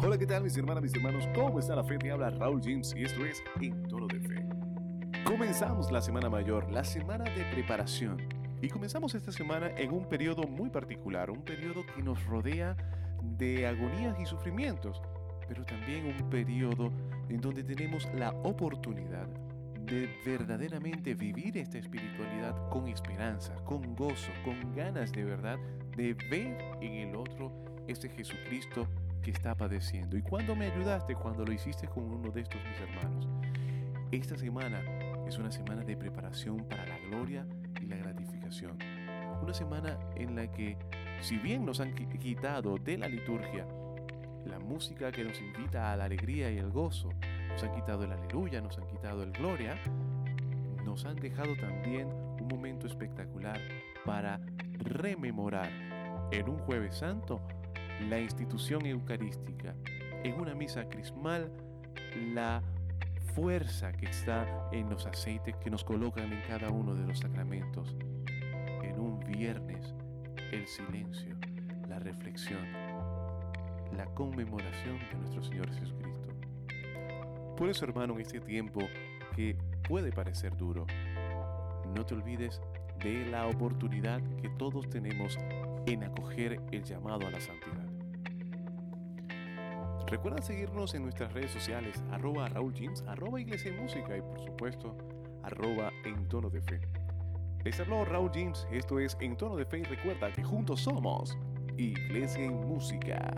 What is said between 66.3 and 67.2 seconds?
en cada uno de los